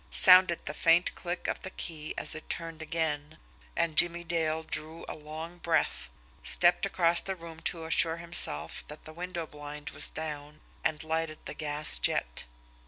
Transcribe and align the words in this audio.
Sounded 0.09 0.65
the 0.65 0.73
faint 0.73 1.13
click 1.13 1.47
of 1.47 1.59
the 1.61 1.69
key 1.69 2.15
as 2.17 2.33
it 2.33 2.49
turned 2.49 2.81
again, 2.81 3.37
and 3.77 3.95
Jimmie 3.95 4.23
Dale 4.23 4.63
drew 4.63 5.05
a 5.07 5.13
long 5.15 5.59
breath, 5.59 6.09
stepped 6.41 6.87
across 6.87 7.21
the 7.21 7.35
room 7.35 7.59
to 7.65 7.85
assure 7.85 8.17
himself 8.17 8.83
that 8.87 9.03
the 9.03 9.13
window 9.13 9.45
blind 9.45 9.91
was 9.91 10.09
down, 10.09 10.59
and 10.83 11.03
lighted 11.03 11.37
the 11.45 11.53
gas 11.53 11.99
jet. 11.99 12.45